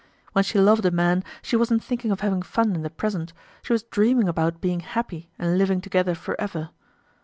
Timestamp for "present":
2.89-3.33